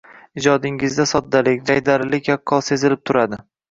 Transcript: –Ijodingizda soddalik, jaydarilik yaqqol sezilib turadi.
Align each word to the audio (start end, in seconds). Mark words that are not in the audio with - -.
–Ijodingizda 0.41 1.05
soddalik, 1.13 1.63
jaydarilik 1.71 2.35
yaqqol 2.35 2.69
sezilib 2.73 3.09
turadi. 3.09 3.45